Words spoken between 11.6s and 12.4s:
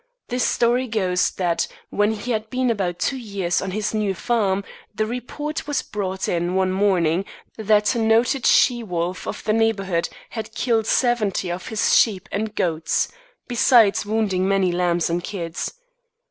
his sheep